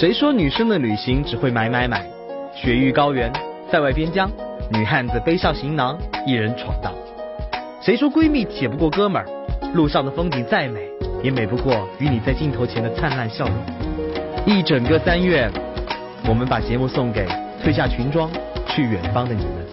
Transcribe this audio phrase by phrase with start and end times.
[0.00, 2.02] 谁说女生的旅行只会买买买？
[2.54, 3.30] 雪域高原，
[3.70, 4.30] 塞外边疆，
[4.72, 6.90] 女汉子背上行囊，一人闯荡。
[7.82, 9.26] 谁说闺蜜铁不过哥们儿？
[9.74, 10.80] 路上的风景再美，
[11.22, 13.54] 也美不过与你在镜头前的灿烂笑容。
[14.46, 15.50] 一整个三月，
[16.26, 17.28] 我们把节目送给
[17.62, 18.30] 褪下裙装
[18.68, 19.66] 去远方的你们。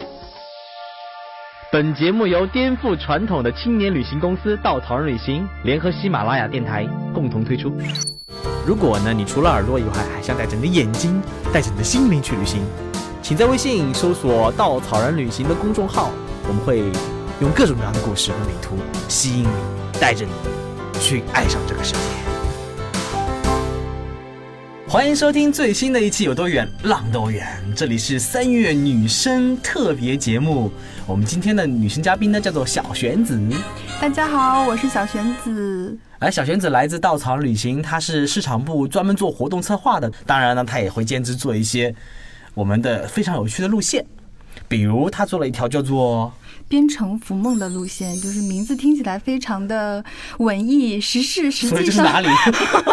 [1.71, 7.71] 本节目由颠覆传统的青年旅行公司稻草人旅行联合喜马拉雅电台共同推出。
[8.65, 11.21] 如果呢，你除了耳朵以外，还想带着你的眼睛，
[11.53, 12.61] 带着你的心灵去旅行，
[13.21, 16.11] 请在微信搜索“稻草人旅行”的公众号，
[16.47, 16.79] 我们会
[17.39, 18.75] 用各种各样的故事和美图
[19.07, 20.31] 吸引你，带着你
[20.99, 22.26] 去爱上这个世界。
[24.89, 30.71] 欢迎收听最新的一期《有多远浪多远》，这里是三月女生特别节目。
[31.05, 33.37] 我们今天的女生嘉宾呢，叫做小玄子。
[33.99, 35.97] 大家好，我是小玄子。
[36.19, 40.09] 而小玄子来自稻草旅行，她是市场部专门做活动策划的。
[40.25, 41.93] 当然呢，她也会兼职做一些
[42.53, 44.05] 我们的非常有趣的路线，
[44.69, 46.31] 比如她做了一条叫做。
[46.67, 50.03] 边城浮梦的路线，就是名字听起来非常的
[50.39, 52.27] 文艺，实事实际上哪里？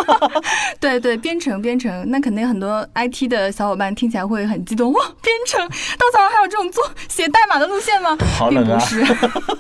[0.81, 5.01] 对对，编程编程，那肯定很多 IT 的小伙伴听起来会很激动哇！
[5.23, 8.17] 编程稻草人还有这种做写代码的路线吗？
[8.49, 9.05] 并不是，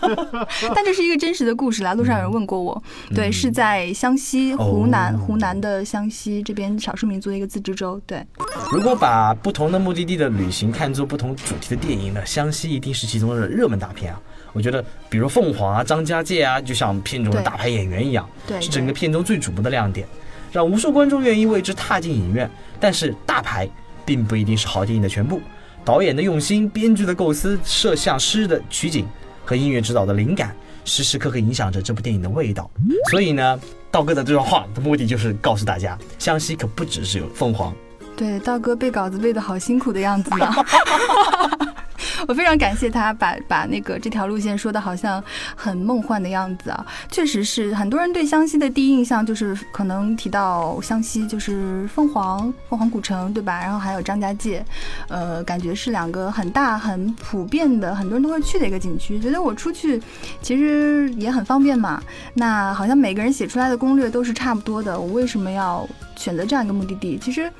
[0.75, 1.95] 但这是一个真实的故事啦。
[1.95, 2.83] 路上有人问过我，
[3.15, 8.00] 对，是在湘西湖南湖南的湘西这边少数民族的一个自治州。
[8.06, 8.25] 对，
[8.70, 14.20] 如果把不同的目的地的旅行看作不同主题的电影呢，湘西一定是其中的热门大片啊。
[14.52, 20.06] 我觉得，比如凤凰啊、张家界啊，就像片中的大牌演员一样，对是整个片中最瞩目的亮点，
[20.52, 22.48] 让无数观众愿意为之踏进影院。
[22.78, 23.68] 但是，大牌
[24.06, 25.41] 并不一定是好电影的全部。
[25.84, 29.06] 导演的用心、编剧的构思、摄像师的取景
[29.44, 30.54] 和音乐指导的灵感，
[30.84, 32.70] 时时刻刻影响着这部电影的味道。
[33.10, 33.60] 所以呢，
[33.91, 37.74] 道哥的这段话的目的就是告诉大家，湘西可不只是有凤凰。
[38.16, 40.48] 对，道哥背稿子背的好辛苦的样子呢。
[42.28, 45.22] 我非常感谢他把把那个这条路线说的好像
[45.54, 53.60] 很梦幻的样子啊，确实是很多人对湘西的第一印象就是可能提到湘西就是凤凰凤凰古城对吧？
[53.60, 54.64] 然后还有张家界，
[55.08, 59.19] 呃，感觉是两个很大很普遍的很多人都会去的一个景区。
[59.19, 60.00] 觉得我出去
[60.41, 62.03] 其实也很方便嘛。
[62.34, 65.86] 那好像每个人写出来的攻略都是差不多的，我为什么要
[66.16, 67.19] 选择这样一个目的地？
[67.19, 67.50] 其实。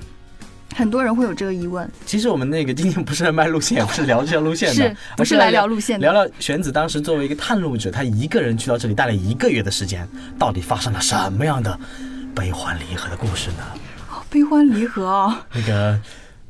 [0.75, 1.89] 很多人会有这个疑问。
[2.05, 10.07] 其实我们那个今天不是来卖路线，不是聊这条路线的，不是来聊路线，聊聊玄子当时作为一个探路者，他一个人去到这里待了一个月的时间，
[10.39, 11.79] 到底发生了什么样的
[12.35, 13.65] 悲欢离合的故事呢？
[14.11, 15.99] 哦，悲欢离合啊，那个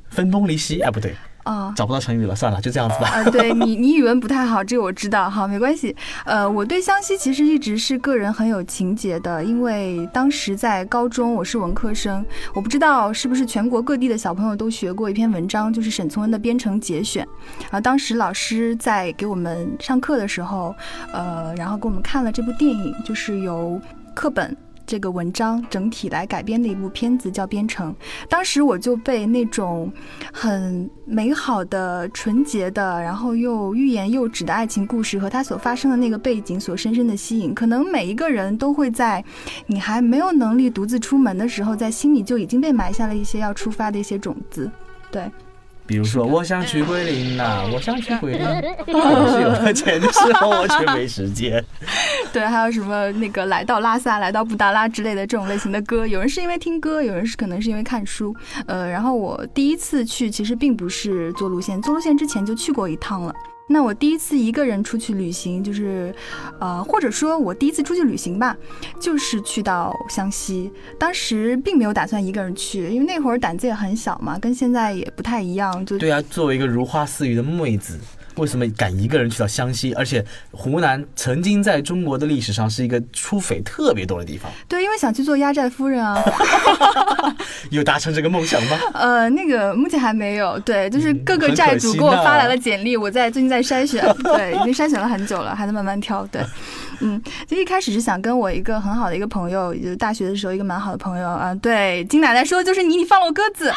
[0.08, 1.14] 分崩离析，啊，不对。
[1.44, 3.08] 啊，找不到成语了，算了，就这样子吧。
[3.08, 5.94] 啊，对你， 你语文不太好，这个我知道，好，没关系。
[6.24, 12.24] 呃，我对湘西其实一直是个人很有情结的，因为当时在高中，我是文科生，
[12.54, 17.26] 我不知道是不是全国各地的小朋友都学过一篇文章，就是沈从文的《编程节选》。
[17.70, 20.74] 啊，当时老师在给我们上课的时候，
[21.12, 23.80] 呃，然后给我们看了这部电影，就是由
[24.14, 24.56] 课本。
[24.86, 27.92] 这个文章整体来改编的一部片子叫《边城》，
[28.28, 29.92] 当时我就被那种
[30.32, 37.54] 很美好的、纯洁的，然后又欲言又止的爱情故事和它所发生的那个背景所深深的吸引。
[37.54, 39.24] 可能每一个人都会在
[39.66, 44.70] 你还没有能力独自出门的时候，在心里就已经被埋下了一些要出发的一些种子。
[45.10, 45.30] 对。
[45.86, 48.46] 比如说，我想去桂林呐，我想去桂林，
[48.86, 51.62] 可是有了钱的时候我却没时间。
[52.32, 58.34] 对，还有什么那个来到拉萨、来到布达拉之类的这种类型的歌，有人是因为听歌，有人是可能是因为看书。
[58.66, 63.34] 呃，然后我第一次去其实并不是做路线，做路线之前就去过一趟了。
[63.66, 66.14] 那我第一次一个人出去旅行，就是，
[66.60, 68.56] 呃，或者说我第一次出去旅行吧，
[69.00, 70.70] 就是去到湘西。
[70.98, 75.84] 当时并没有打算一个人去，因为那会儿胆子也很小嘛，跟现在也不太一样。
[75.86, 77.98] 就对啊，作为一个如花似玉的妹子。
[78.36, 79.92] 为什么敢一个人去到湘西？
[79.94, 84.50] 而且湖南曾经在中国的历史上是一个出匪特别多的地方。
[84.68, 86.22] 对，因为想去做压寨夫人啊。
[87.70, 88.78] 有达成这个梦想吗？
[88.92, 90.58] 呃，那个目前还没有。
[90.60, 94.04] 对，就是各个债主给我发来了简历，我在最近在筛选。
[94.22, 96.26] 对，已经筛选了很久了，还在慢慢挑。
[96.26, 96.42] 对，
[97.00, 101.54] 嗯，就一开始是想跟我一个很好的一个朋友，就是大学的时候一个蛮好的朋友啊。
[101.56, 103.72] 对，金奶奶说就是你，你放了我鸽子。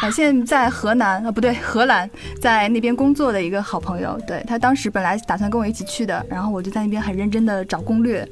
[0.00, 2.08] 啊，现在在河南啊，不对，荷兰，
[2.40, 4.18] 在那边工作的一个好朋友。
[4.26, 8.26] 对他当时本来打算跟我一起去的，然后我就在那边很认真的找攻略，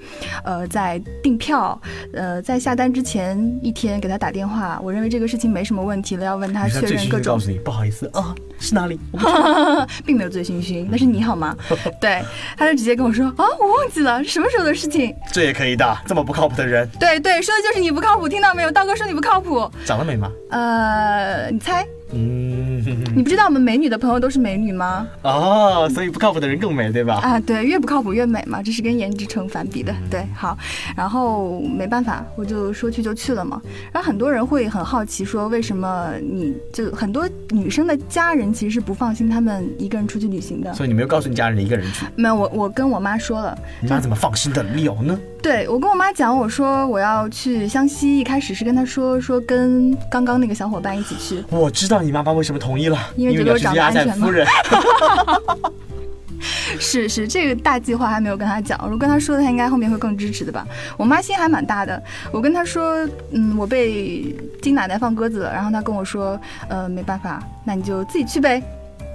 [0.44, 1.80] 呃，在订票，
[2.12, 4.80] 呃，在下单之前一天给他打电话。
[4.82, 7.34] 我认为这个事情没什么问题了，要问他确认各种。
[7.34, 8.98] 告诉你，不好意思啊，是哪里？
[10.06, 11.56] 并没有醉醺醺，那是你好吗？
[12.00, 12.22] 对，
[12.56, 15.14] 他就直接跟我说啊，我忘记了什么时候的事情。
[15.32, 16.88] 这也可以的，这么不靠谱的人。
[16.98, 18.70] 对对，说的就是你不靠谱，听到没有？
[18.70, 19.70] 道哥说你不靠谱。
[19.84, 20.30] 长得美吗？
[20.50, 21.86] 呃，你猜。
[22.12, 22.82] 嗯，
[23.14, 25.06] 你不知道我们美女的朋友都是美女吗？
[25.22, 27.16] 哦，所以不靠谱的人更美，对吧？
[27.16, 29.94] 啊，对，越不靠谱越美嘛，这是跟颜值成反比的。
[30.10, 30.56] 对，好，
[30.96, 33.60] 然后没办法，我就说去就去了嘛。
[33.92, 40.72] 然后很多人会很好奇，说为什么你就很多女生的家人其实是不放心他们一个人出去旅行的。
[40.74, 42.06] 所以你没有告诉你家人一个人去？
[42.16, 43.58] 没有，我我跟我妈说了。
[43.80, 45.18] 你妈怎么放心的了呢？
[45.42, 51.42] 对我跟我妈讲，我说我要去湘西，一开始是跟她说说跟刚刚那个小伙伴一起去。
[51.50, 54.28] 我知道你妈妈为什么同意了，因为觉得我长得安全嘛。
[56.80, 60.66] 是是，这个大计划还没有跟她讲，如果跟她说的，她应该后面会更支持的吧。
[60.96, 62.00] 我妈心还蛮大的，
[62.30, 66.38] 我跟她说，嗯，我被金奶奶放鸽子了，然后她跟我说，
[66.68, 68.62] 呃，没办法，那你就自己去呗，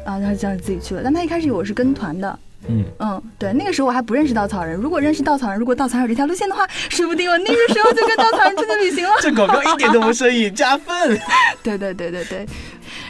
[0.05, 1.01] 啊，然后这样自己去了。
[1.03, 2.39] 但她一开始我是跟团的。
[2.67, 4.79] 嗯嗯，对，那个时候我还不认识稻草人。
[4.79, 9.11] 如果认识稻草人，如果稻草人有这条路线的话，说不定我那个时候就跟稻草人出去旅行了。
[9.21, 11.19] 这广告一点都不生意，加分。
[11.61, 12.45] 对对对对对。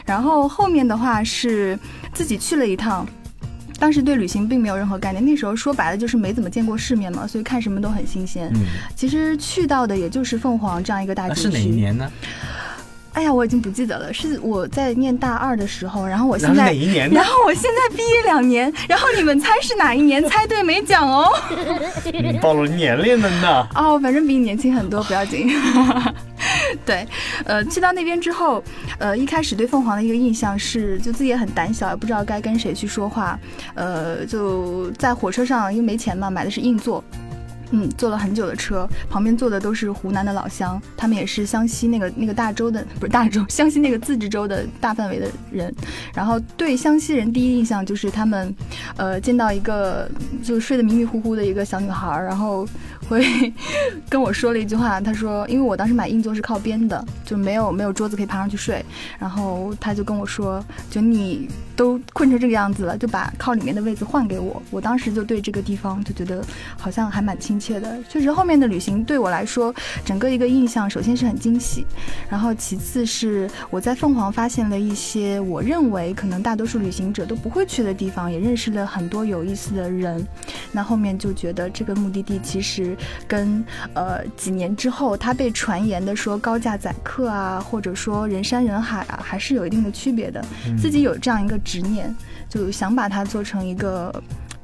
[0.05, 1.77] 然后后面的话是
[2.13, 3.07] 自己去了一趟，
[3.79, 5.23] 当时对旅行并没有任何概念。
[5.25, 8.51] 那时候说白了就是没怎么见过世面嘛，所以看什么都很新鲜。
[8.55, 8.61] 嗯，
[8.95, 11.41] 其实去到的也就是凤凰这样一个大景区。
[11.41, 12.11] 是哪一年呢？
[13.13, 17.09] 哎呀，我已经不记得了，是我在念大二的时候，然后我现在哪一年？
[17.11, 20.23] 然后我现在毕业两年，然后你们猜是哪一年？
[20.27, 21.31] 猜对没奖哦。
[22.11, 23.67] 你暴露年龄了呢。
[23.75, 25.47] 哦，反正比你年轻很多，不要紧。
[26.85, 27.07] 对，
[27.45, 28.63] 呃，去到那边之后，
[28.97, 33.39] 呃，一开始对凤凰的一个印象是，就自己也很胆小，也不知道该跟谁去说话。
[33.75, 37.03] 呃，就在火车上，因为没钱嘛，买的是硬座。
[37.75, 45.73] 嗯，坐了很久的车，旁边坐的都是湖南的老乡，他们也是湘西那个那个大洲的，不是大洲， 湘西那个自治州的大范围的人。
[46.13, 48.55] 然后对湘西人第一印象就是他们，
[48.95, 50.07] 呃，见到一个
[50.43, 52.67] 就睡得迷迷糊糊的一个小女孩，然后
[53.03, 53.53] 会
[54.09, 58.83] 跟我说了一句话，他说，因为我当时买硬座是靠边的，就没有没有桌子可以爬上去睡，
[59.17, 64.61] 然后他就跟我说，就你都困成这个样子了，就把靠里面的位子换给我。
[64.69, 66.43] 我当时就对这个地方就觉得
[66.77, 67.53] 好像还蛮亲。
[67.63, 69.73] 切的，确实后面的旅行对我来说，
[70.03, 71.85] 整个一个印象，首先是很惊喜，
[72.29, 80.27] 然后其次是我在凤凰发现了一些我认为可能大多数旅行者都不会去的地方，也认识了很多有意思的人。
[80.73, 82.92] 那后面就觉得这个目的地其实
[83.27, 83.63] 跟
[83.93, 90.43] 呃几年之后他被传言的说高价宰客啊，或者说人山人海啊，还是有一定的区别的。
[90.77, 92.15] 自己有这样一个执念，
[92.49, 94.13] 就想把它做成一个。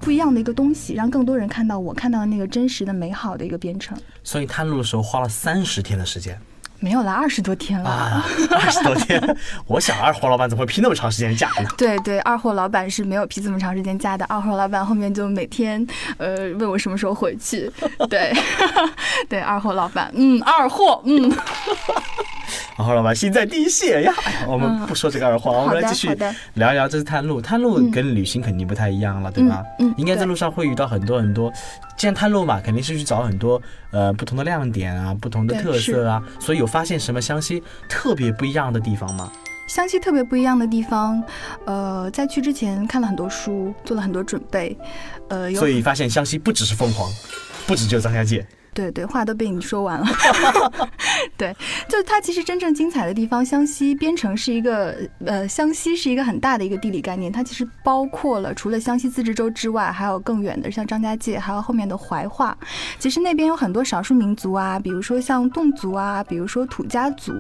[0.02, 3.98] 不一样的一个东西，让更多人看到我看到的那个真实的美好的一个编程。
[4.24, 6.40] 所以探路的时候花了三十天的时间，
[6.80, 7.90] 没有了二十多天了。
[7.90, 9.22] 啊，二十多天！
[9.68, 11.70] 我想二货老板怎么会批那么长时间假呢？
[11.78, 14.26] 对对，二货老板是没有批这么长时间假的。
[14.26, 15.86] 二货老板后面就每天
[16.18, 17.72] 呃问我什么时候回去。
[18.10, 18.34] 对
[19.28, 21.32] 对，二货老板，嗯，二货，嗯。
[22.80, 24.14] 然后老板心在滴血呀！
[24.24, 26.08] 哎呀，我们不说这个二话，我们来继续
[26.54, 27.42] 聊一聊这次探路。
[27.42, 29.62] 探路跟旅行肯定不太一样了，对吧？
[29.80, 31.52] 嗯，应该在路上会遇到很多很多。
[31.98, 33.62] 既然探路嘛，肯定是去找很多
[33.92, 36.24] 呃不同的亮点啊，不同的特色啊。
[36.40, 39.30] 所以有发现什么湘西特别不一样的地方吗？
[39.68, 41.22] 湘西特别不一样的地方，
[41.66, 44.78] 呃，在去之前看了很多书，做了很多准备，
[45.28, 47.12] 呃，所以发现湘西不只是凤凰，
[47.68, 48.48] 不止就张家界。
[48.74, 50.08] 对对，话都被你说完了。
[51.38, 51.56] 对，
[51.88, 54.96] 就它其实真正精彩的地方，湘西边城是一个
[55.26, 62.58] 呃，湘西是一个很大的一个地理概念，它其实包括了除了湘西自治州之外，还有更远的像张家界，还有后面的怀化。
[62.98, 67.34] 其实那边有很多少数民族啊，比如说像侗族啊，比如说土家族。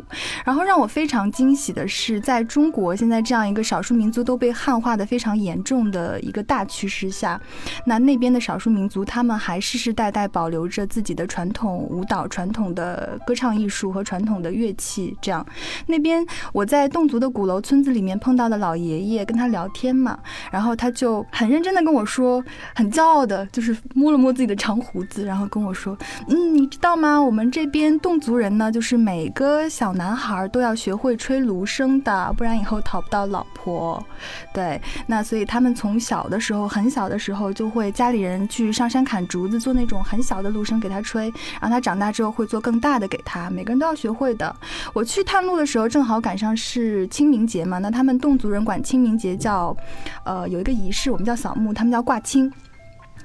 [0.45, 7.39] 然后让我非常惊喜的是，在中国现在这样一个少数民族都被汉化的非常严重的一个大趋势下，
[7.85, 11.29] 那那边的少数民族他们还世世代代保留着自己的。
[11.29, 15.45] 传统舞蹈、传统的歌唱艺术和传统的乐器，这样。
[15.85, 20.17] 那边我在侗族的鼓楼村子里面碰到的老爷爷，跟他聊天嘛，
[20.51, 25.95] 然后他就很认真的跟我说，很骄傲的，就是摸了摸自己的长胡子，然后跟我说
[26.27, 27.21] ：“嗯，你知道吗？
[27.21, 34.03] 我们这边侗族人呢，就是每个小男孩都要学会吹芦笙的，不然以后讨不到老婆。
[34.51, 44.55] 对，那所以他们从小的时候，很小的时候就会家里人去上山砍竹子，做那种很小的芦笙给他吹。”，然后他长大之后会做更大的给他，每个人都要学会的。
[44.93, 49.75] 我去探路的时候正好赶上是清明节嘛，那他们侗族人管清明节叫，
[50.23, 52.51] 呃，有一个仪式，我们叫扫墓，他们叫挂青。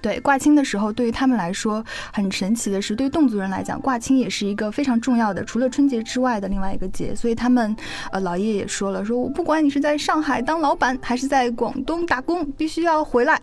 [0.05, 1.83] 对挂青的时候，对于他们来说
[2.13, 7.15] 很神奇的是，对于侗族人来讲，挂青也是一个非常重要的，除了春节之外的另外一个节。
[7.15, 7.75] 所以他们，
[8.13, 13.41] 呃，老爷也说了，说我不管你是在上海当老板，还是在广东打工，必须要回来。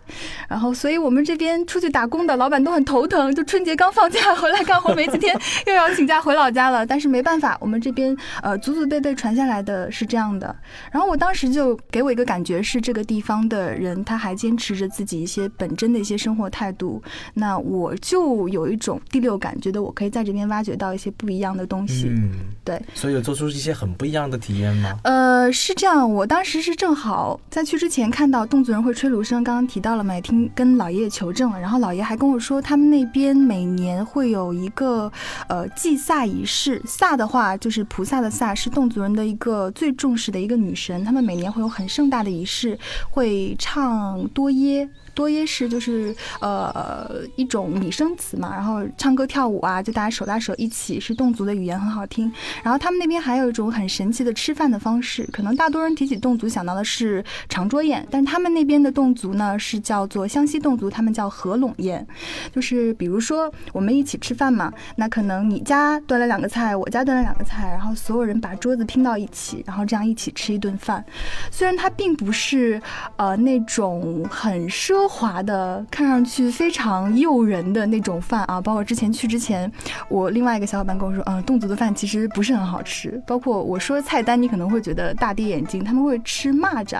[0.48, 6.86] 然后，所以我们这边出去打工的老板都很头疼，就春节刚放假回来干活没几天， 又要请假回老家了。
[6.86, 10.54] 但是没办法，我们这边呃祖祖辈辈传下来的是这样的。
[10.92, 16.51] 然后我当时就给我一个感觉是，这个地方的人他还坚持着自己一些本真的一些生活。
[16.52, 17.02] 态度，
[17.34, 22.06] 那我就有一种第六感，觉得我可以在这边挖掘到一些不一样的东西。
[22.08, 22.30] 嗯，
[22.62, 24.96] 对，所以有做出一些很不一样的体验吗？
[25.02, 35.10] 呃，是这样，我当时是正好在去之前看到侗族人会吹芦笙，刚刚提到了嘛，也听跟老爷爷求证了，然后老爷还跟我说，他们那边每年会有一个
[35.48, 42.78] 呃祭萨仪式，萨的话就是菩萨的萨，是侗族人的一个最重视的一个女神，他们每年会有很盛大的仪式，
[43.10, 44.88] 会唱多耶。
[45.14, 52.32] 多耶式就是呃一种拟声词嘛，然后唱歌跳舞啊，就大家手拉手一起，是侗族的语言很好听。
[52.62, 62.06] 然后他们那边还有一种很神奇的吃饭的方式，可能大多人提起侗族想到的是长桌宴，但他们那边的侗族呢是叫做湘西侗族，他们叫合拢宴，
[62.54, 71.04] 就是比如说我们一起吃饭嘛，那可能你家端了两个菜，我家端了两个菜，然后所有人把桌子拼到一起，然后这样一起吃一顿饭。
[71.50, 72.80] 虽然它并不是
[73.16, 75.01] 呃那种很奢。
[75.02, 79.70] 奢华的，看上去非常诱人的那种饭啊，包括之前去之前，
[80.08, 83.20] 我另外一个小伙伴跟我说，嗯，侗族的饭其实不是很好吃。
[83.26, 86.98] 包括我说菜单，你可能会觉得大跌眼镜，他们会吃蚂蚱，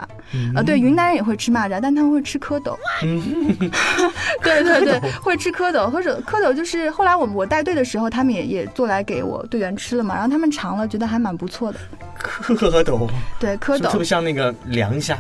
[0.55, 2.77] 啊，对，云南人也会吃蚂蚱，但他们会吃蝌蚪。
[4.43, 11.79] 对对对，会吃蝌蚪，或者蝌蚪就是后来我我带队的时候，他们也也做来给我队员吃了嘛，然后他们尝了，觉得还蛮不错的。
[12.21, 15.17] 蝌蚪，对，蝌蚪特别像那个凉虾。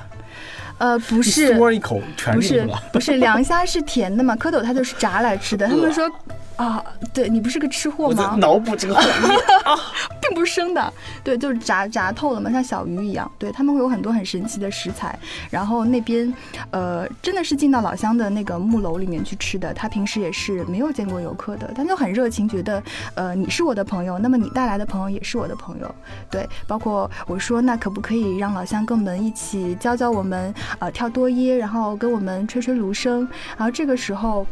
[0.83, 4.35] 呃，不是，嗦一口全不是， 不是凉虾是甜的嘛？
[4.35, 5.69] 蝌蚪它就是炸来吃的。
[5.69, 6.11] 他们说。
[6.63, 8.37] 啊，对你不是个吃货吗？
[8.39, 9.37] 脑补这个画面，
[10.23, 10.93] 并不是生的，
[11.25, 13.29] 对，就是炸炸透了嘛，像小鱼一样。
[13.37, 15.19] 对他们会有很多很神奇的食材，
[15.51, 16.33] 然后那边，
[16.71, 19.75] 呃，真的是进到老乡的那个木楼里面去吃的。
[19.75, 22.81] 他平时也是没有见过游客的，他就很热情，觉得，
[23.17, 25.93] 呃，你是我的朋友，那么你带来的朋友也是我的朋友。
[26.31, 33.27] 对，包括我说，那可不可以让老乡跟我们一起教教我们，呃，跳多耶，然后跟我们吹吹芦笙，
[33.57, 34.47] 然后这个时候。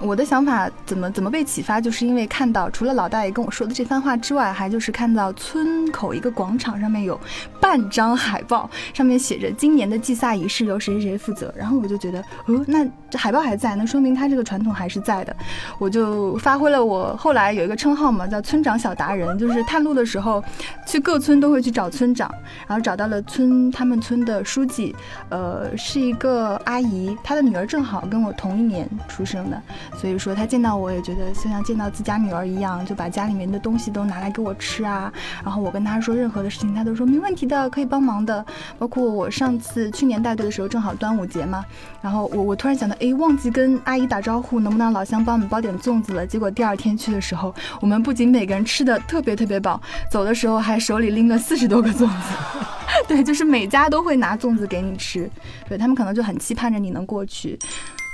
[0.00, 7.20] 我的想法怎么怎么被启发，就是因为看到除了老大爷跟我说的这番话之外，还就是看到村口一个广场上面有
[7.60, 11.52] 半张海报，上面写着今年的祭萨仪式由谁谁谁负责。
[11.56, 15.36] 然后我就觉得，哦，那这海报还在，那说明他这个传统还是在的。
[15.78, 20.42] 我就发挥了我后来有一个称号嘛，叫村长小达人，就是探路的时候
[20.86, 22.32] 去各村都会去找村长，
[22.66, 24.94] 然后找到了村他们村的书记，
[25.28, 29.60] 呃，是一个阿姨，她的女儿正好跟我同一年出生的。
[29.96, 35.12] 所以说她见到我也觉得就像见到自家女儿一样，就把家里面的东西都拿来给我吃啊。
[35.44, 38.42] 然后我跟她说任何的事情，她都说没问题的，可以帮忙的。
[38.78, 41.62] 包括我上次去年带队的时候，正好端午节嘛，
[42.00, 46.26] 然后我我突然想到，哎，忘记跟阿姨打招呼，能不能让老乡帮我们包点粽子了？
[46.26, 49.78] 结果第二天去的时候，我们不仅每个人吃的特别特别饱，
[50.10, 52.34] 走的时候还手里拎了四十多个粽子。
[53.06, 55.28] 对，就是每家都会拿粽子给你吃，
[55.68, 57.58] 对他们可能就很期盼着你能过去，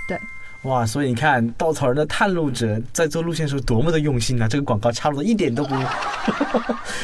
[0.09, 0.19] 对。
[0.63, 4.49] 哇，所以你看稻草人的探路者在做路线的时候多么的用心啊！
[4.49, 5.77] 这个广告插入的一点都不，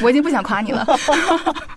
[0.01, 0.85] 我已经不想夸你了。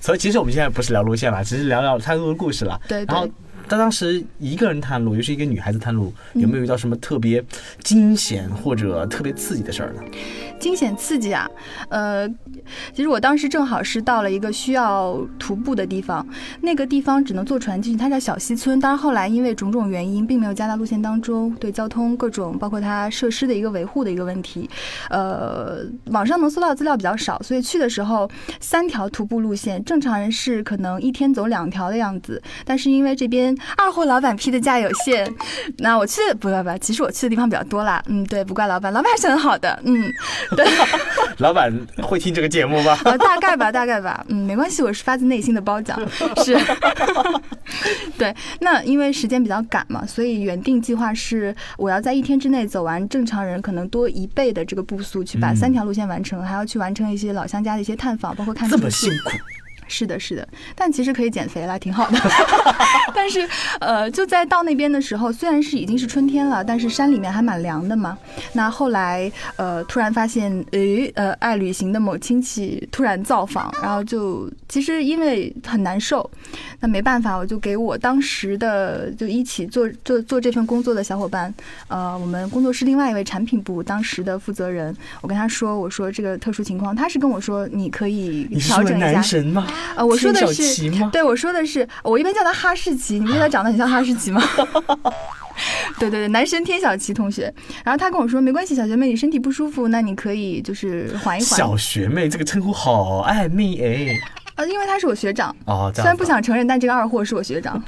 [0.00, 2.80] 所以其实我们现在不是聊路线了，只是聊聊太多的故事了。
[2.88, 3.28] 对，然后。
[3.68, 7.44] 他当时一个人探路，又是一个女孩子探路，有没有遇到什么特别
[7.84, 10.02] 惊险或者特别刺激的事儿呢？
[10.58, 11.48] 惊险刺激啊，
[11.88, 12.28] 呃，
[12.92, 16.26] 其实我当时正好是到了一个需要徒步的地方，
[16.62, 18.80] 那个地方只能坐船进去，它叫小溪村。
[18.80, 24.68] 当然后来因为种种原因，并没有加到路线当中，对交通各种包括它设施的一个维护的一个问题，
[25.10, 33.56] 呃，网上能搜到资料比较少，所以去的时候三条徒步路线，正常人是可能一天走两条的样子，但是因为这边。
[33.76, 35.32] 二货老板批的价有限，
[35.78, 38.02] 那我去不不不，其实我去的地方比较多啦。
[38.06, 39.78] 嗯，对，不怪老板，老板还是很好的。
[39.84, 40.12] 嗯，
[40.56, 40.66] 对。
[41.38, 41.72] 老板
[42.02, 42.96] 会听这个节目吗？
[43.18, 44.24] 大概吧，大概吧。
[44.28, 46.00] 嗯，没关系，我是发自内心的褒奖。
[46.44, 46.58] 是。
[48.16, 58.68] 对，那因为时间比较赶嘛，所以原定计划是我要在一天之内走完正常人可能多一倍的这个步速，去把三条路线完成，还要去完成一些老乡家的一些探访，包括看。
[58.68, 59.30] 这么辛苦。
[59.88, 62.18] 是的，是的，但其实可以减肥了，挺好的。
[63.14, 63.48] 但是，
[63.80, 68.16] 呃，就在到那边的时候，虽然是已经是春天了，但是山里面还蛮凉的嘛。
[68.52, 76.30] 那后来，呃，突然发现，诶，呃，爱旅行的某亲戚突然造访，然后就其实因为很难受，
[76.80, 81.52] 那没办法，我就给我当时的就一起做做做这份工作的小伙伴，
[81.88, 89.12] 呃，我们工作室另外一位产品部当时的负责人，我跟他说，我说这个特殊情况，他是跟我说你可以调整一下。
[89.12, 89.66] 男神吗？
[89.96, 94.42] 呃，我说的是，对，我说的是，我一般叫他哈士奇，你觉得他长得很像哈士奇吗？
[95.98, 97.52] 对对对，男神天小琪同学。
[97.84, 101.58] 然后他跟我说，没关系，小学妹，你身体不舒服，那你可以就是缓一缓。
[101.58, 104.20] 小学妹这个称呼好暧昧哎。
[104.58, 107.80] 呃，因为他是我学长哦，虽然不想承认，但这个二货是我学长，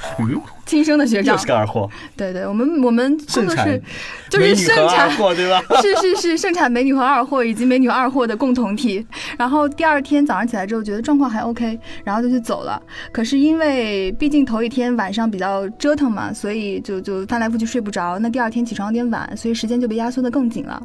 [0.65, 1.91] 亲生的学长，就是个二货。
[2.17, 3.83] 对对，我们我们工作室
[4.31, 5.61] 就是盛产对吧？
[5.83, 9.05] 是是是，盛产美女和二货以及美女二货的共同体。
[9.37, 12.81] 然后第二天早上起来之后，觉得状况还 OK，然后就去走了。
[13.11, 18.17] 可是因为毕竟头一天晚上比较折腾嘛，所以就就翻来覆去睡不着。
[18.21, 20.81] 那第二天起床有点晚，所以时间就被压缩的更紧了。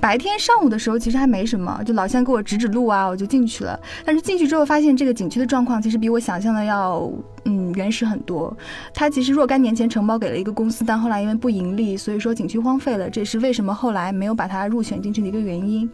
[0.00, 3.76] 白天上午的时候其实还没什么，就老乡给我指指路啊，我就进去了。
[4.04, 5.15] 但是进去之后发现这个。
[5.16, 7.10] 景区的状况其实比我想象的要
[7.44, 8.56] 嗯原始很多。
[8.94, 13.10] 它其实若干年前承包给了一个公司，但后来因为不盈利，所以说景区荒废了。
[13.10, 15.90] 这也是为什么后来没有把它入选进去的一个原因。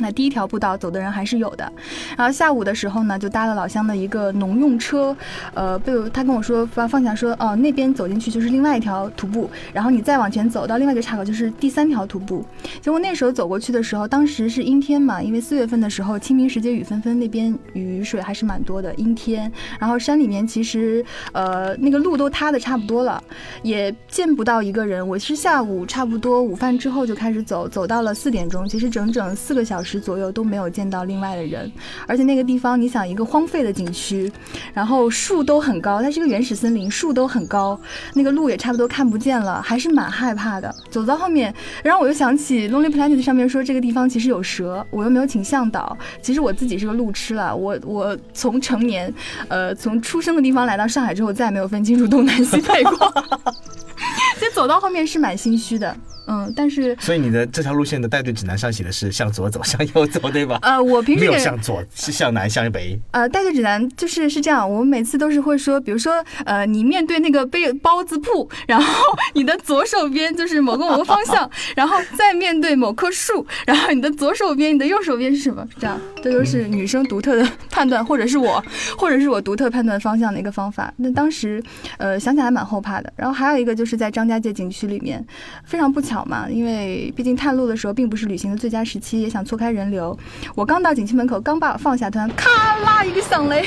[0.00, 1.70] 那第一条步道走的人还是有的，
[2.16, 5.16] 然后下午的时候呢，就搭了老乡的一个农用车，
[5.54, 12.44] 呃，被他跟我说发方向说，哦，那边走进去就是另外一条徒步，然后你再往前走到另外一个岔口就是第三条徒步。
[12.80, 19.50] 结果那时候走过去的时候，当时是阴天嘛，因为四月份的时候清明时节雨纷纷，那边雨水还是蛮多的，阴天。
[19.78, 23.22] 然后山里面其实呃那个路都塌的差不多了，
[23.62, 25.06] 也见不到一个人。
[25.06, 29.89] 我是下午差不多午饭之后就开始走，走到了四点钟，其实整整四个小时。
[29.90, 31.70] 时左右都没有见到另外的人，
[32.06, 34.30] 而且那个地方，你想一个荒废的景区，
[34.72, 37.78] 然后树都很高，它是个原始森林，树都很高，
[38.14, 40.72] 那个路也差不多看不见了，还是蛮害怕的。
[40.90, 47.56] 走到后面，然后我又想起 Lonely Planet 上面说这个地方其实有蛇，我又没有请向导，其实我自己是个路痴了。
[47.56, 49.12] 我我从成年，
[49.48, 53.12] 呃，从出生的地方来到上海之后，再也没有分清楚东南西北过。
[54.40, 55.94] 其实走到后面是蛮心虚的。
[56.26, 60.58] 嗯，但是所以你的这条路线的带队指南上写的是向左走，向右走，对吧？
[60.62, 62.96] 呃，我平时没有向左，是向南，向北。
[63.10, 69.04] 呃，带队指南就是是这样，我们每次都是会说，比如说，呃，你面对那个背包子铺，然后
[69.34, 75.66] 你的左手边就是某个某个方向， 然后再面对某棵树，然后你的左手边，你的右手边是什么？
[75.80, 78.62] 这样，这都是女生独特的判断，或者是我，
[78.96, 80.94] 或者是我独特判断方向的一个方法。
[80.98, 81.60] 那当时，
[81.98, 83.12] 呃，想起来蛮后怕的。
[83.16, 85.22] 然后还有一个就是在张家界景区里面，
[85.64, 86.20] 非常不巧。
[86.20, 90.16] 嘛，因为毕竟探路的时候并不是旅行的最佳时期，也想错开人流。
[90.54, 93.66] 我刚到景区门口，刚把我放下，突然咔啦一个响雷，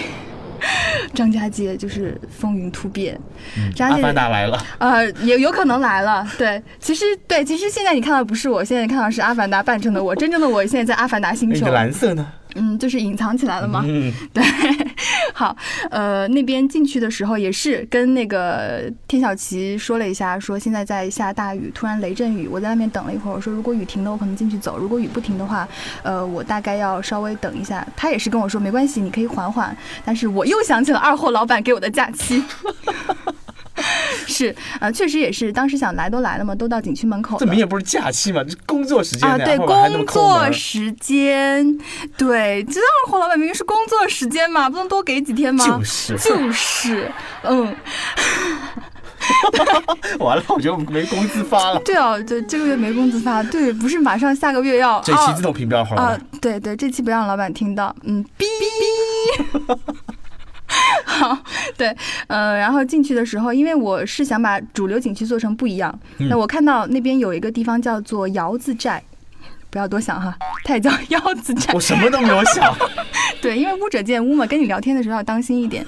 [1.13, 3.19] 张家界就是风云突变。
[3.75, 6.25] 张家界阿凡达来了，呃，也有可能来了。
[6.37, 11.67] 对，其实对，其实现在你看到不是我，现在看到是阿凡达扮成的我，真正的我现在在阿凡达星球。
[11.67, 12.25] 蓝色呢？
[12.55, 13.83] 嗯，就是隐藏起来了嘛。
[13.85, 14.43] 嗯， 对。
[15.33, 15.55] 好，
[15.89, 22.47] 呃，那边进去的时候也是跟那个天小琪说了一下，说现在在下大雨，突然雷阵雨。
[22.47, 25.67] 我在外面等了一会儿，我说如果雨停了，我可能进去走；如果雨不停的话，
[26.03, 27.85] 呃，我大概要稍微等一下。
[27.95, 29.75] 他也是跟我说没关系，你可以缓缓。
[30.05, 32.43] 但是我又想起了二货老板给我的假期。
[34.27, 37.39] 是，呃，确实也是，当时想来都来了嘛，都到景区门口了。
[37.39, 41.77] 这明显不是假期嘛，这工作时间啊，对，工作时间，
[42.17, 45.65] 对，知道霍老板明明是工作时间嘛，不能多给几天吗？
[45.65, 47.11] 就是，就是，
[47.43, 47.75] 嗯。
[50.19, 51.79] 完了，我觉得没工资发了。
[51.79, 54.99] 对啊，对，这个月没工资发，对，不是马上下个月要。
[55.01, 58.45] 这期自动屏标好了啊，对对，这期不让老板听到，嗯，哔。
[61.05, 61.37] 好，
[61.77, 61.95] 对，
[62.27, 65.97] 呃，然后进去的时候，因为我是想把主流景区做成不一样，
[66.29, 69.01] 那我看到那边有一个地方叫做窑子寨，
[69.69, 71.73] 不要多想哈，它也叫 窑子寨。
[71.73, 72.75] 我什么都没有想。
[73.41, 75.85] 对，因为污者见污嘛，跟你聊天的时候要当心一点。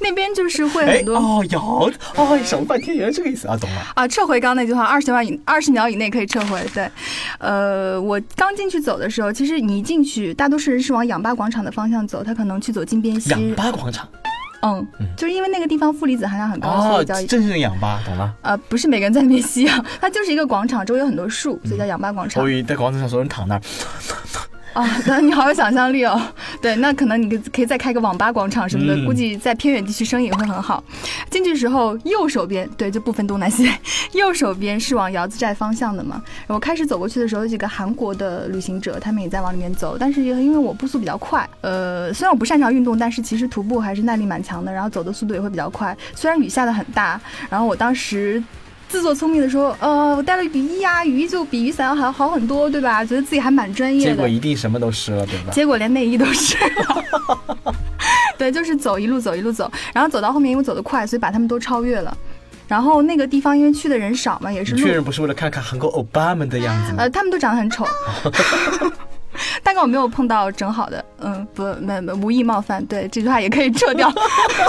[0.00, 4.08] 那边就是会很多哦，窑哦，想了半天原来这个意思啊，懂了啊。
[4.08, 6.60] 撤回刚刚那句话，二十秒以二十秒以内可以撤回。
[6.74, 6.90] 对，
[7.38, 13.30] 呃，我刚进去走的时候，其实你一进去，大多数人是往氧吧广场的方向走，他可能去走金边西。
[13.30, 14.08] 氧吧广场。
[14.62, 18.34] 嗯，就是因为那个地方负离子含量很高，所以叫真正的氧吧，懂了？
[18.42, 22.42] 呃，不是每个人在那边吸氧，它就是一个广场，周围有很多树，所以叫氧吧广场。
[22.42, 23.60] 所以在广场上所有人躺那儿，
[24.76, 26.20] 啊，那你好有想象力哦。
[26.60, 30.84] 对，那可能你可以再开个网吧广场什么的，估计在偏远地区生意也会很好。
[31.30, 33.72] 进去时候右手边，对，就不分东南西北，
[34.12, 36.22] 右手边是往窑子寨方向的嘛。
[36.46, 45.96] 我开始走过去的时候，有几个韩国的旅行者，他们也在往里面走，但是因为我步速比较快，呃，虽然我不擅长运动，但是其实徒步还是耐力蛮强的，然后走的速度也会比较快。
[46.14, 48.42] 虽然雨下的很大，然后我当时。
[48.88, 53.04] 自作聪明的说，呃，我带了雨衣啊，雨衣就比雨伞要好好很多，对吧？
[53.04, 54.10] 觉得自己还蛮专业的。
[54.12, 55.52] 结果一定什么都湿了，对吧？
[55.52, 57.74] 结果连内衣都湿了。
[58.38, 62.16] 对，就是走一路走一路走，然后走到后面因为走得快，所以把他们都超越了。
[62.68, 64.74] 然后那个地方因为去的人少嘛，也是。
[64.76, 66.98] 确认不是为了看看韩国欧巴们的样子吗？
[67.00, 67.86] 呃，他们都长得很丑。
[69.62, 74.12] 大概我没有碰到整好的，嗯，不，没没无意冒犯，对这句话也可以撤掉，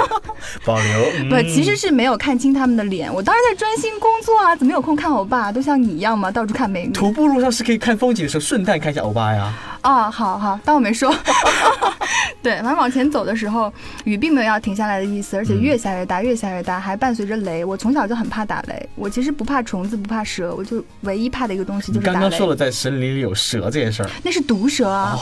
[0.66, 1.30] 保留。
[1.30, 5.52] 不，其实是没有看清他们的脸，我当时在专心工作啊，怎么有空看欧巴？
[5.52, 6.32] 都像你一样吗？
[6.32, 6.94] 到处看美女。
[6.94, 9.54] 徒步路上是可以看风景的时候，顺带看一下欧巴呀。
[9.88, 11.16] 啊，好好，当我没说。
[12.44, 13.72] 对，反正往前走的时候，
[14.04, 17.64] 雨并没有要停下来的意思，而且越下越大，越下越大，还伴随着雷。
[17.64, 22.20] 我从小就很怕打雷，我其实不怕虫子，不怕蛇，我就唯一怕的一个东西就是打雷。
[22.20, 25.18] 刚刚说了在森林里有蛇这件事儿，那是毒蛇啊，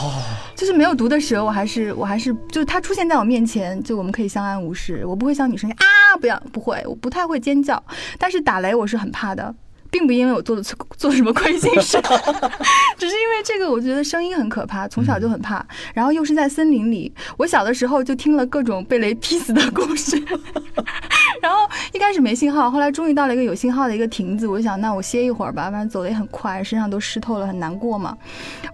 [0.56, 7.80] 就是没有毒的蛇，我还是我还是就是它出现在我面前，就我们可以相安无事，我不会像女生啊，不要，不会，我不太会尖叫，
[8.18, 9.54] 但是打雷我是很怕的。
[9.96, 10.62] 并不因为我做的
[10.98, 11.96] 做什么亏心事，
[12.98, 15.66] 只是因为这个，我觉得声音很可怕，从小就很怕。
[15.94, 20.22] 然后又是在森林里，我小的时候就听了各种被雷劈死的故事。
[21.40, 28.14] 然后一开始没信号，后来终于到了一个有信号的一个亭子，我想那我歇一会儿吧，反正走的也很快，身上都湿透了，很难过嘛。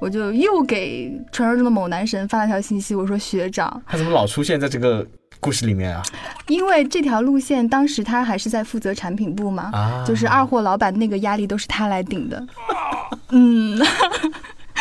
[0.00, 5.06] 我就又给传说中的某男神发了条信息，我说学长，他怎么老出现在这个？
[5.42, 6.00] 故事里面啊，
[6.46, 9.72] 因为这条路线当时他还是在负责产品部嘛，
[10.06, 12.46] 就是二货老板那个压力都是他来顶的，
[13.30, 13.76] 嗯。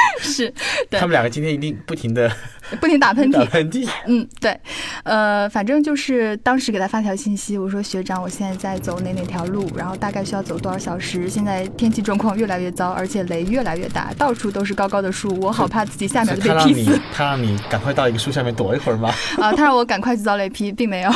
[0.22, 0.54] 是，
[0.92, 2.32] 他们两个今天一定不停的
[2.80, 3.90] 不停打喷嚏， 打喷嚏。
[4.06, 4.58] 嗯，对，
[5.04, 11.30] 呃，反正就是当时给他发条信息，我说学长，我现在在走哪哪条路，然后大概需要走多少小时。
[11.30, 17.00] 现在天气状况越来越糟，而且雷越来越大，到处都是高高的树，我好怕自己下面被劈死。
[17.14, 19.14] 他让你赶快到一个树下面躲一会儿吗？
[19.38, 21.12] 啊，他让我赶快去遭雷劈，并没有。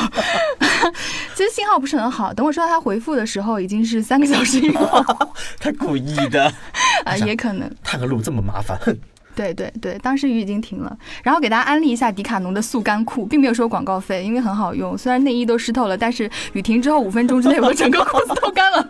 [1.36, 5.04] 其实信号不是很好，等我收到他回复的时候，已经是三个小时以后。
[5.60, 6.52] 他故意的
[7.06, 7.69] 啊，也可能。
[7.84, 8.95] 探个路这么麻烦，哼。
[9.36, 14.98] 对对对，当时雨已经停了，然后给大家安利一下迪卡侬的速干裤，并没有收广告费，因为很好用。
[14.98, 18.89] 虽然内衣都湿透了，但是雨停之后五分钟之内，我整个裤子都干了。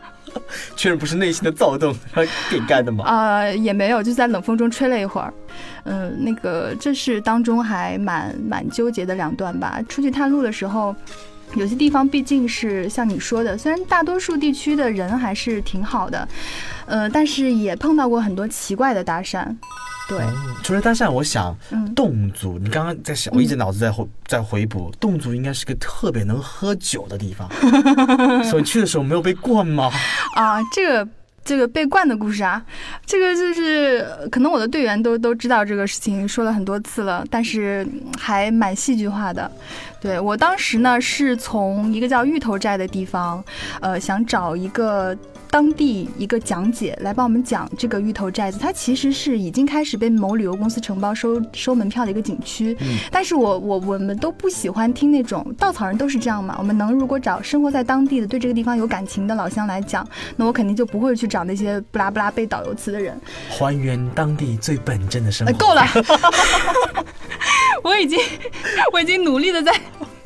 [0.75, 1.95] 确认不是内心的躁动
[2.47, 3.05] 变干的吗？
[3.05, 5.33] 啊，也没有，就在冷风中吹了一会儿。
[5.85, 9.79] 嗯，那个这是当中还蛮蛮纠结的两段吧。
[9.89, 10.95] 出去探路的时候。
[11.53, 16.27] 有些地方毕竟是像你说的，虽然大多数地区的人还是挺好的，
[16.85, 19.55] 呃，但是也碰到过很多奇怪的搭讪。
[20.07, 20.19] 对，
[20.61, 21.55] 除了搭讪，我想
[21.95, 27.49] 侗族，你刚刚在想，我一直脑子在回在回补，侗族应该是个特别能喝酒的地方，
[28.43, 29.91] 所以去的时候没有被灌吗？
[30.35, 31.09] 啊，这个。
[31.45, 32.61] 这个被灌的故事啊，
[33.05, 37.87] 这个就是可能我的队员都都知道这个事情，说了很多次了，但是
[38.19, 39.49] 还蛮戏剧化的。
[40.01, 43.43] 对我当时呢，是从一个叫芋头寨的地方，
[43.79, 45.15] 呃，想找一个。
[45.55, 52.75] 当地一个讲解来帮我们讲这个芋头寨子，它其实是已经开始被某旅游公司承包收收门票的一个景区。
[52.81, 56.57] 嗯，但是我我我们都不喜欢听那种稻草人都是这样嘛。
[56.59, 63.17] 我们能如果找生活在当地的对这个地方有感情的老乡来讲，那我肯定就不会去找那些不拉不拉背导游词的人。
[63.49, 65.53] 还原当地最本真的生活。
[65.53, 65.87] 够了，
[67.81, 68.19] 我已经
[68.91, 69.71] 我已经努力的在。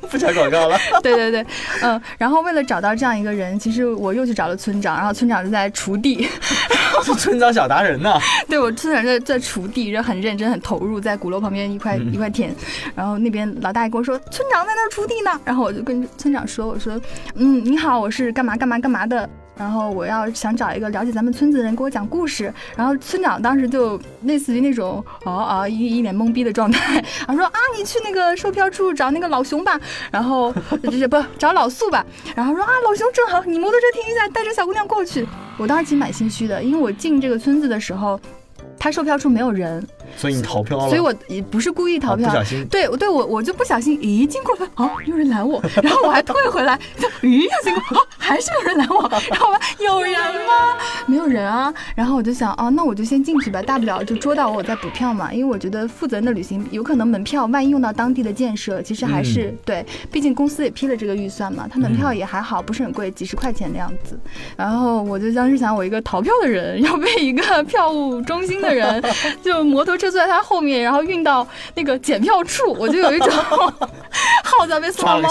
[0.10, 0.78] 不插广告了。
[1.02, 1.46] 对对对，
[1.82, 6.28] 嗯，然后为了找到这样一个人，其实我又去找了村长，然后村长就在锄地。
[7.04, 8.20] 是村长小达人呢。
[8.50, 12.54] 对，我村长在在锄地，就很认真、很投入，在鼓楼旁边一块一块田。
[12.94, 15.40] 然后那边老大爷跟我说，村长在那锄地呢。
[15.46, 17.00] 然后我就跟村长说，我说，
[17.36, 19.30] 嗯，你好，我是干嘛干嘛干嘛的。
[19.60, 29.78] 然后我要想找一个了解咱们村子的人给我讲故事，然后村长当时就类似于那种啊啊一一脸懵逼的状态，然后说啊你去那个售票处找那个老熊吧，
[30.10, 35.28] 然后就是不找老素吧，然后说啊老熊正好你摩托车停一下，带着小姑娘过去。
[35.58, 38.18] 我当时其实蛮心虚的，因为我进这个村子的时候，
[38.80, 39.86] 他售票处没有人。
[40.20, 42.68] 所以你逃票了，所以我也不是故意逃票，不小心。
[42.68, 46.78] 对，对我我就不小心，咦，经过了，啊，有人拦我， 然后我还退回来，
[47.22, 49.48] 咦，又经过，啊，还是有人拦我， 然后
[49.80, 50.14] 有人
[50.46, 50.78] 吗？
[51.06, 51.74] 没有人啊。
[51.96, 55.34] 然后我就想，哦，那我就先进去吧，大不了就捉到我，我再补票嘛。
[55.34, 64.20] 因为我觉得负责任的旅行，有可能门票万一用到当地的建设，其实还是对，毕竟公司也批了这个预算嘛，他门票也还好，不是很贵，几十块钱的样子。
[64.58, 69.02] 然后我就当时想，我一个逃票的人 要被一个票务中心的人
[69.42, 70.09] 就摩托车。
[70.10, 73.30] 车坐在他后面，然后运到那个检票处， 我就有一种
[74.44, 75.30] 耗子被送到猫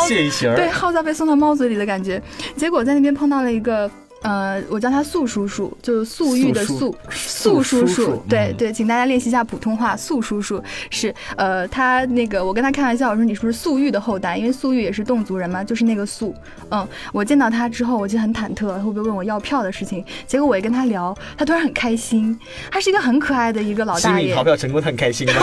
[0.56, 2.20] 对耗子被送到猫嘴里的感觉。
[2.56, 3.90] 结果在那边碰到了一个。
[4.22, 8.22] 呃，我叫他素叔叔，就是素玉的素，素叔叔。
[8.28, 9.96] 对对，请大家练习一下普通话。
[9.96, 14.36] 素叔叔是呃，他那个我跟他开玩笑，我说你是不是素玉的后代？
[14.36, 16.34] 因为素玉也是侗族人嘛，就是那个素。
[16.70, 20.04] 嗯，我见到他之后，我就很忐忑，会不会问我要票的事情？
[20.26, 22.38] 结果我一跟他聊，他突然很开心，
[22.70, 24.34] 他是一个很可爱的一个老大爷。
[24.34, 25.34] 逃票成功，他很开心吗？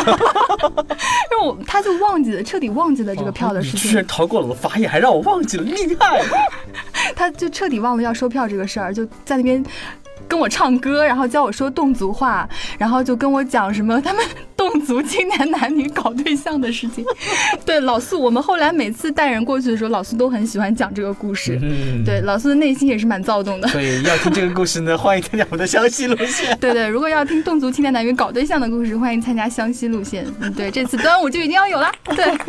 [1.31, 3.91] 让我他就忘记了，彻底忘记了这个票的事情。
[3.91, 6.21] 居然逃过了我的法眼，还让我忘记了，厉害！
[7.15, 9.63] 他就彻底忘了要收票这个事儿，就在那边
[10.28, 12.47] 跟我唱歌，然后教我说侗族话，
[12.80, 14.25] 然后就跟我讲什么他们
[14.58, 17.06] 侗族青年男女搞对象的事情。
[17.63, 21.60] 对老苏，我们后来每次带人过去的时候，老苏都很喜欢讲这个故事。
[21.62, 23.67] 嗯对老苏的内心也是蛮躁动的。
[23.67, 26.58] 所以要听这个故事呢，欢迎参加我们的湘西路线。
[26.60, 30.25] 对对，如果要听侗族青年男女搞对象的故事，欢迎参加湘西路线。
[30.39, 31.91] 嗯，对，这次端午就一定要有了。
[32.15, 32.25] 对。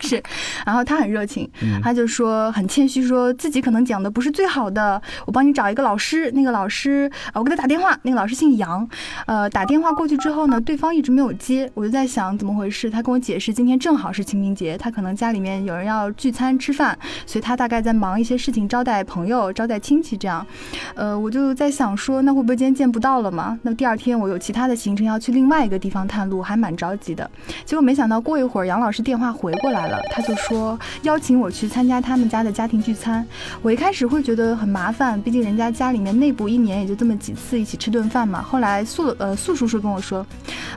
[0.00, 0.22] 是，
[0.66, 1.48] 然后他很热情，
[1.82, 6.30] 他就说很谦虚，说自己可能讲的不是最好的，我帮你找一个老师。
[6.32, 8.88] 那个老师，我给他打电话，那个老师姓杨，
[9.26, 12.88] 呃，打电话过去之后呢，对方一直没有接，我就在想怎么回事。
[12.90, 20.46] 他跟我解释，今天正好是清明节，他可能家里面有人要聚餐吃饭，所以他大概在忙一些事情，招待朋友、招待亲戚这样。
[20.94, 23.58] 呃，我就在想说，那会不会今天见不到了嘛？
[23.62, 27.28] 那第二天我有其他的行程要去另外一个地方探路，还蛮着急的。
[27.64, 29.89] 结果没想到过一会儿，杨老师电话回过来了。
[30.10, 33.26] 他就说邀请我去参加他们家的家庭聚餐，
[33.62, 38.42] 我一开始会觉得很麻烦，毕竟人家家里面内部一年也就这么几次一起吃顿饭嘛。
[38.42, 40.24] 后来素呃素叔叔跟我说，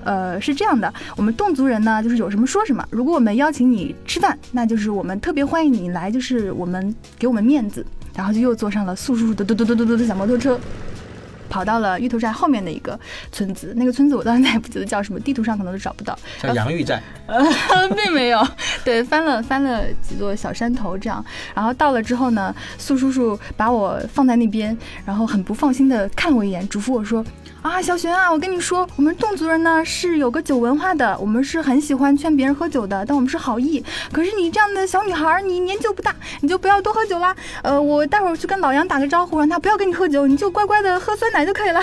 [0.03, 10.59] 呃是这样的，我们侗族人呢就是有什么说什么，如果我们邀请你吃饭，那就是我们特别欢迎你来，就是我们给我们面子，然后就又坐上了素叔叔的嘟嘟嘟嘟嘟的小摩托车。
[11.53, 12.99] 跑到了芋头寨后面的一个
[13.31, 16.17] 村子，那个村子我到现在也不记得叫什么，地图上可能都找不到。
[16.41, 16.99] 叫洋芋寨？
[17.27, 17.39] 呃，
[17.95, 18.43] 并没有。
[18.83, 21.23] 对，翻了翻了几座小山头，这样。
[21.53, 27.23] 然后到了之后呢，苏叔叔把我放在那边，然后很不放心的看我一眼，嘱咐我说。
[27.61, 33.81] 啊，小璇啊，我跟你说，我们侗族人呢是有个酒文化的，我们是很喜欢劝别人喝酒的，但我们是好意。
[34.11, 37.33] 可是你这样的小女孩，你年纪又不大，你就不要多喝酒啦。
[37.61, 41.81] 呃，我待会儿去跟老杨打个招呼，让他不要跟你喝酒，你就乖乖的喝酸奶就可以了。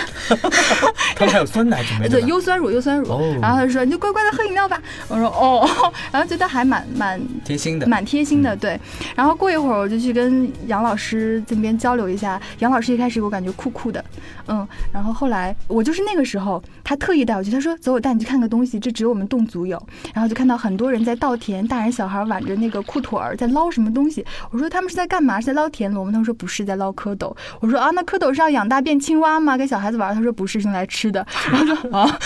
[1.15, 3.07] 他们还有酸奶准备对，优酸乳，优酸乳。
[3.41, 4.81] 然后他就说，你就乖乖的喝饮料吧。
[5.07, 5.67] 我说哦，
[6.11, 8.55] 然后觉得还蛮蛮贴心的，蛮贴心的。
[8.55, 8.79] 对。
[9.15, 12.41] 然后过一会儿我就去跟杨老师这边交流一下。
[12.59, 14.03] 杨老师一开始我感觉酷酷的，
[14.47, 15.55] 嗯，然后后来。
[15.67, 17.49] 我就是那个时候，他特意带我去。
[17.49, 19.81] 他说：“走，我带你去看个东西，这只有我们侗族有。”
[20.13, 24.25] 然后就看到很多人在稻田，大人小孩挽着那个裤腿儿在捞什么东西。
[24.49, 25.39] 我说：“他们是在干嘛？
[25.39, 29.55] 是在捞田螺吗？”他们说：“不是，在捞蝌蚪。”我说：“啊，那蝌蚪是要养大变青蛙吗？
[29.55, 31.25] 给小孩子玩？”他说：“不是，用来吃的。
[31.49, 32.19] ”然后说：“啊，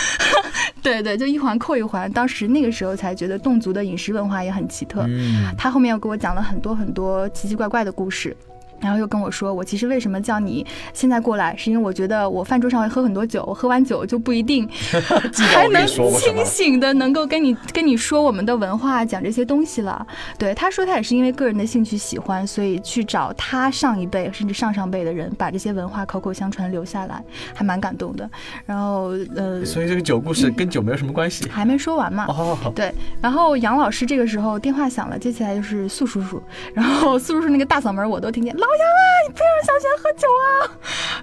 [0.82, 2.12] 对对，就一环扣一环。
[2.12, 5.08] 当时那个时候才觉得侗族的饮食文化也很奇特。
[5.56, 8.36] 他后面又给我讲了很多很多奇奇怪怪的故事。
[8.80, 14.68] 然后又跟我说，我其实为什么叫你现在过来，是因为我觉得我饭桌上会喝很多酒，喝完酒就不一定
[15.54, 20.06] 还能清醒的能够跟你跟你说我们的文化，讲这些东西了。
[20.38, 28.30] 对，他说他也是因为个人的兴趣喜欢，所以去找他上一辈甚至上上辈的人，把这些文化口口相传留下来，还蛮感动的。
[28.66, 32.26] 然后呃，所以这个酒故事跟酒没有什么关系，还没说完嘛。
[32.28, 32.94] 哦，对。
[33.22, 36.42] 然后杨老师这个时候电话响了，接起来就是素叔叔，
[36.74, 38.56] 然后素叔叔那个大嗓门我都听见。
[38.66, 40.48] 老杨啊，你不要让小贤喝酒啊！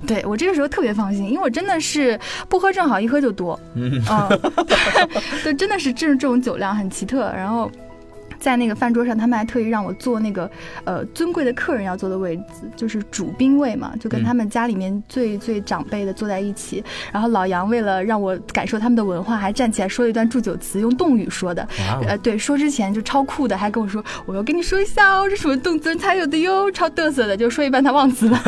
[0.06, 3.58] 对我这个时候特别放心，因为我真的是不喝正好，一喝就多。
[3.74, 4.00] 嗯，
[5.42, 7.70] 对，真的是这这种酒量很奇特，然后。
[8.42, 10.50] 在那个饭桌上，他们还特意让我坐那个
[10.82, 16.82] 呃尊贵的客人要坐的位置，就是主宾位嘛，就跟他们家里面最最长辈的坐在一起。
[17.12, 21.66] 然后老杨为了让我感受他们的文化，还站起来说了一段祝酒词，用动语说的。
[22.08, 28.42] 呃，对，说之前就超酷的，还跟我说我要跟你说一下哦，这什么动词才有的哟，超嘚瑟的，就说一半他忘词了。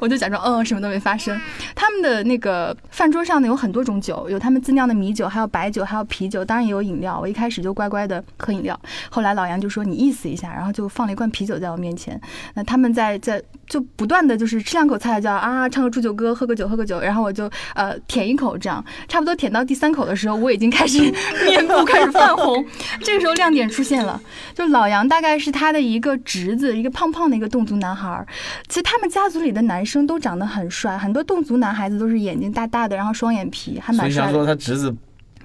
[0.00, 1.38] 我就假装嗯什么都没发生。
[1.76, 7.18] 他们的那个饭桌上呢有很多种酒，有他们自酿的米酒，还有白酒，还有啤酒，当然也有饮料。
[7.20, 8.78] 我一开始就乖乖的喝饮料，
[9.10, 12.20] 后来老杨就说你意思一下，然后就放了一罐啤酒在我面前。
[12.54, 20.98] 那他们在在就不断的就是吃两口菜叫啊唱个祝酒歌，喝个酒喝个酒，然后我就呃舔一口这样，差不多舔到第三口的时候，我已经开始
[21.44, 22.64] 面部开始泛红。
[23.02, 24.20] 这个时候亮点出现了，
[24.54, 28.26] 就老杨大概是他的一个侄子，一个胖胖的一个侗族男孩。
[28.68, 34.10] 其实他们家族里的男生都长得很帅，很多侗族男孩子都是眼睛大大的，然后双眼皮，还蛮帅。
[34.10, 34.94] 所以想说他侄子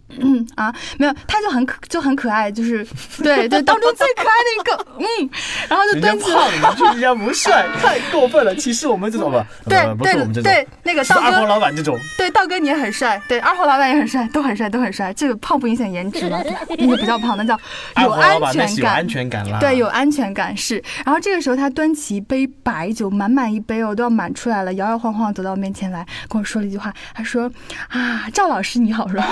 [0.07, 2.85] 嗯啊，没有，他就很可就很可爱，就是
[3.23, 5.29] 对 对，当中最可爱的一个， 嗯，
[5.67, 8.55] 然后就端起，胖，你觉得人家不帅， 太过分了。
[8.55, 15.11] 歧视我们这种吧，对对对，那个道哥，二号老板这种，对道哥你也很帅，对二号老板也很帅，都很帅，都很帅。
[15.13, 16.39] 这个胖不影响颜值吗？
[16.77, 17.59] 那个比较胖，那叫
[18.01, 19.59] 有安全感，安全感啦。
[19.59, 20.81] 对，有安全感是。
[21.03, 27.51] 然后这个时候他端起一杯白酒，满满一杯哦，都要满出来了，摇摇晃晃走到我面前来，跟我说了一句话，他说
[27.89, 29.27] 啊，赵老师你好，是吧？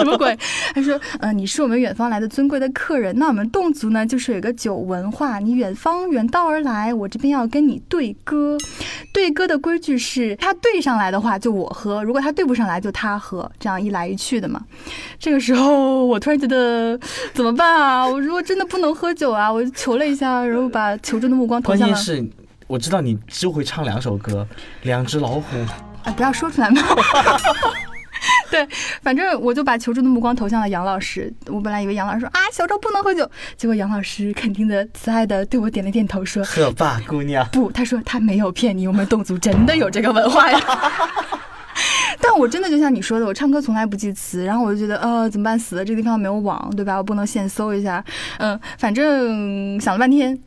[0.00, 0.36] 什么鬼？
[0.74, 5.38] 他说：“呃，你是我们远方来的尊贵的客人，那我们侗族呢，就是有一个酒文化。
[5.38, 8.58] 你远方远道而来，我这边要跟你对歌。
[9.12, 14.60] 对歌的规矩是，他对上来的话就我喝，如果他对不上来就他喝，这样一来一去的嘛。
[15.18, 16.98] 这个时候，我突然觉得
[17.32, 18.06] 怎么办啊？
[18.06, 21.94] 我如果真的不能喝酒啊，我就求了一下，然后把求助的目光投向了。
[21.94, 22.30] 关键是，
[22.66, 24.46] 我知道你就会唱两首歌，
[24.82, 25.42] 《两只老虎》。
[26.04, 26.80] 啊，不要说出来嘛。
[28.50, 28.66] ”对，
[29.02, 31.32] 反正我就把求助的目光投向了杨老师。
[31.46, 37.46] 我本来以为杨老师说啊，小周不能喝酒，结果杨老师肯定的、慈爱的对我点了点头，说喝吧，姑娘。
[37.50, 40.60] 不，他说他没有骗你，我们侗族真的有这个文化呀。
[42.20, 45.58] 但我真的就像你说的，我唱歌从来不记词，然后我就觉得呃，怎么办？
[45.58, 46.96] 死了，这个地方没有网，对吧？
[46.96, 48.04] 我不能现搜一下。
[48.38, 50.38] 嗯，反正想了半天，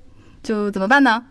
[0.44, 1.24] 就怎么办呢？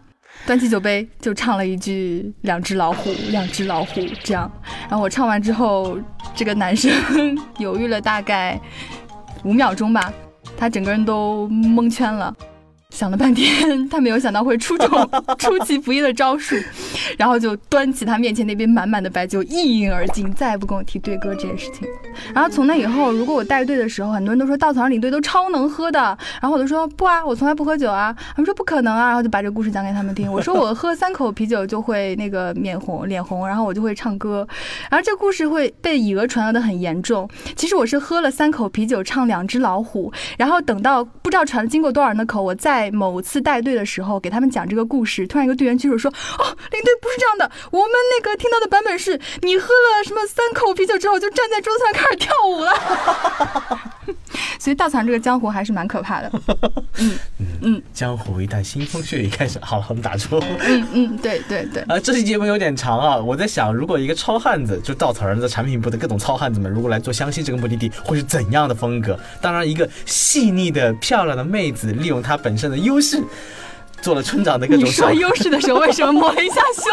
[0.46, 4.50] 端起酒杯就唱了一句“两只老虎，两只老虎”这样，
[4.88, 5.96] 然后我唱完之后，
[6.34, 6.90] 这个男生
[7.58, 8.58] 犹豫了大概
[9.44, 10.12] 五秒钟吧，
[10.56, 12.34] 他整个人都蒙圈了。
[12.92, 16.54] 想了半天，他没有想到会出这种 出其不意的招数，
[17.16, 21.88] 然后就端起他面前那杯满满的白酒一饮而尽，再也不跟我提对歌这件事情。
[22.34, 28.14] 然后从那以后，如果我带队的时候，很多人都说稻草人领队都超能喝的，然后我就说不啊，我从来不喝酒啊。
[28.36, 30.30] 他们说不可能啊，然后就把这个故事讲给他们听。
[30.30, 34.46] 我说我喝三口啤酒就会那个面红脸红，然后我就会唱歌，
[34.90, 37.28] 然后这故事会被以讹传讹的很严重。
[37.56, 42.81] 其实我是喝了三口啤酒唱两只老虎，然后等到不知道传经过多少人的口，我再。
[42.82, 46.42] 在某次带队的时候，给他们讲这个故事，突然一个队员举手说：“哦，
[46.72, 52.72] 领队不是这样的，我们那个听到的版本是你喝了什么三口啤酒之后，就站在桌子上开始跳舞了。
[54.58, 56.32] ”所以稻草人这个江湖还是蛮可怕的。
[56.98, 57.18] 嗯
[57.60, 60.42] 嗯，江湖一旦腥风血雨开始，好了，我们打住。
[60.60, 61.82] 嗯嗯，对对对。
[61.82, 69.18] 啊，这期节目有点长啊，我在想，如果一个糙汉子，就稻草人的产品部的各种糙汉子们，如果来做湘西这个目的地，会是怎样的风格？
[69.40, 72.71] 当然，一个细腻的、漂亮的妹子，利用她本身。
[72.72, 73.22] 的优势，
[74.00, 74.84] 做了村长的各种。
[74.84, 76.84] 你说优势的时候，为什么摸了一下胸？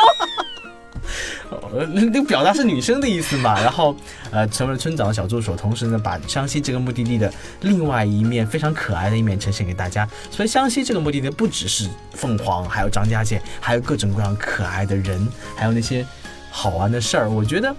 [1.71, 3.59] 呃，那表达是女生的意思嘛？
[3.59, 3.95] 然后，
[4.31, 10.07] 呃，成为了村长的小助手，同时呢，把湘西这个目的地的另外一面非常可爱的一面呈现给大家。
[10.29, 16.05] 所以，湘西这个目的地不只是凤凰，还有张家界，还有各种各样可爱的人，还有那些
[16.51, 17.29] 好玩的事儿。
[17.29, 17.75] 我觉得，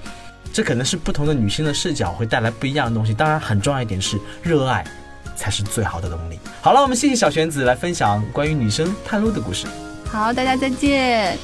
[0.52, 3.14] 这可能是不同的女性的视角会带来不一样的东西。
[3.14, 4.84] 当然，很重要一点是热爱。
[5.40, 6.38] 才是最好的动力。
[6.60, 9.66] 好了，我们谢谢小玄子来分享关于女生探路的故事。
[10.04, 11.38] 好，大家再见。